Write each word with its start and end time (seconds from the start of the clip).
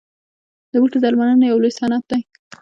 د 0.71 0.73
بوټو 0.81 0.97
درملنه 1.03 1.45
یو 1.47 1.61
لوی 1.61 1.71
صنعت 1.79 2.03
دی 2.11 2.21